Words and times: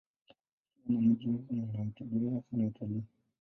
Uchumi 0.87 0.95
wa 0.97 1.01
mji 1.05 1.27
huu 1.27 1.45
unategemea 1.49 2.41
sana 2.51 2.67
utalii. 2.67 3.03